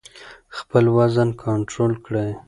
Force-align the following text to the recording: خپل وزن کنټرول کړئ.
خپل 0.57 0.83
وزن 0.97 1.29
کنټرول 1.43 1.93
کړئ. 2.05 2.31